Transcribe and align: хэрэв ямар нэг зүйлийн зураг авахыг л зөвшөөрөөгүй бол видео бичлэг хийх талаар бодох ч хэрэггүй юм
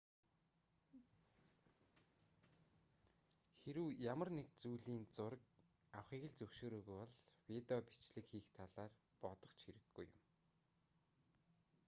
хэрэв 3.59 3.87
ямар 4.13 4.29
нэг 4.37 4.47
зүйлийн 4.61 5.03
зураг 5.15 5.41
авахыг 5.99 6.23
л 6.29 6.37
зөвшөөрөөгүй 6.39 6.97
бол 6.99 7.13
видео 7.49 7.79
бичлэг 7.87 8.25
хийх 8.29 8.47
талаар 8.57 8.91
бодох 9.21 9.51
ч 9.57 9.59
хэрэггүй 9.65 10.05
юм 10.15 10.19